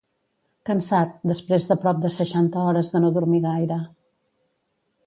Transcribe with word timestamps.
Cansat, 0.69 1.11
després 1.31 1.69
de 1.73 1.77
prop 1.83 2.01
de 2.07 2.11
seixanta 2.17 2.65
hores 2.71 2.91
de 2.95 3.05
no 3.05 3.13
dormir 3.21 3.47
gaire 3.49 3.79